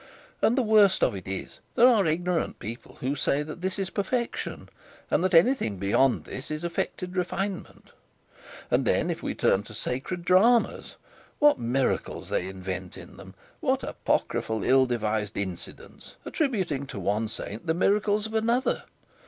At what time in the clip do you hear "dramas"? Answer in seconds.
10.25-10.95